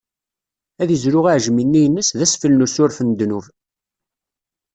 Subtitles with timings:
[0.81, 3.45] Ad izlu aɛejmi-nni ines, d asfel n usuref n ddnub.